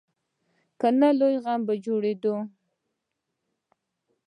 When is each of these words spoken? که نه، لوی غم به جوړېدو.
که 0.79 0.87
نه، 0.99 1.09
لوی 1.19 1.35
غم 1.43 1.61
به 1.67 1.73
جوړېدو. 1.85 2.35